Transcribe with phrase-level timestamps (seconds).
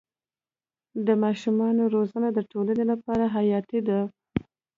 [1.05, 3.99] د ماشومانو روزنه د ټولنې لپاره حیاتي ده.